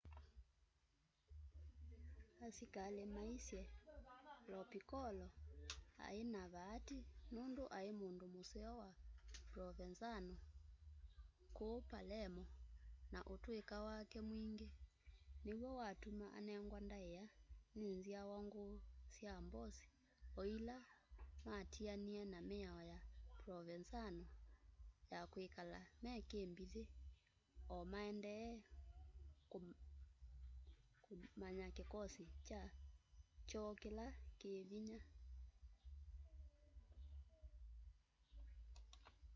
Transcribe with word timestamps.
asikali 2.47 3.01
maisye 3.15 3.63
lo 4.51 4.59
piccolo 4.71 5.27
ai 6.07 6.21
na 6.33 6.41
vaati 6.55 6.97
nundu 7.33 7.63
ai 7.77 7.89
mundu 7.99 8.25
museo 8.35 8.73
wa 8.81 8.89
provenzano 9.53 10.35
kuu 11.57 11.77
palermo 11.91 12.43
na 13.13 13.19
utuika 13.33 13.77
wake 13.89 14.17
mwingi 14.29 14.67
niw'o 15.45 15.71
watuma 15.81 16.25
anengwa 16.39 16.79
ndaia 16.87 17.23
ni 17.79 17.87
nzyawa 17.97 18.37
nguu 18.45 18.75
sya 19.15 19.33
mbosi 19.45 19.87
o 20.39 20.41
ila 20.55 20.77
matianie 21.45 22.23
na 22.33 22.39
miao 22.49 22.81
ya 22.91 22.99
provenzano 23.39 24.25
ya 25.11 25.19
kwikala 25.31 25.79
me 26.03 26.13
kimbithi 26.29 26.83
o 27.73 27.75
maendee 27.91 28.53
kumbany'a 31.03 31.67
kikosi 31.77 32.23
kyoo 33.49 33.73
kila 33.81 34.05
ki 34.39 34.51
vinya 34.69 35.01